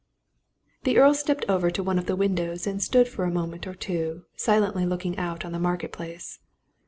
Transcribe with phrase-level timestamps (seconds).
[0.83, 3.75] The Earl stepped over to one of the windows, and stood for a moment or
[3.75, 6.39] two silently looking out on the Market Place.